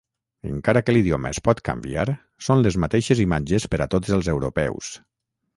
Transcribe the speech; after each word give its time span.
Encara 0.51 0.81
que 0.85 0.95
l'idioma 0.95 1.31
es 1.35 1.39
pot 1.49 1.61
canviar, 1.69 2.07
són 2.47 2.65
les 2.69 2.79
mateixes 2.85 3.21
imatges 3.27 3.71
per 3.75 3.85
a 3.87 3.91
tots 3.97 4.19
els 4.19 4.35
europeus. 4.37 4.91